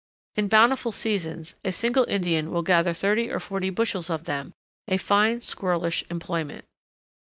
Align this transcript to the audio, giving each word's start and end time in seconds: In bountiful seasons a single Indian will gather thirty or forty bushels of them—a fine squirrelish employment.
In 0.35 0.47
bountiful 0.47 0.91
seasons 0.91 1.53
a 1.63 1.71
single 1.71 2.05
Indian 2.05 2.49
will 2.49 2.63
gather 2.63 2.91
thirty 2.91 3.29
or 3.29 3.39
forty 3.39 3.69
bushels 3.69 4.09
of 4.09 4.23
them—a 4.23 4.97
fine 4.97 5.41
squirrelish 5.41 6.03
employment. 6.09 6.65